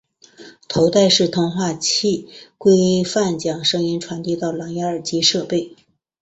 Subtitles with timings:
[0.67, 5.75] 头戴式通话器规范将声音传送到蓝芽耳机设备。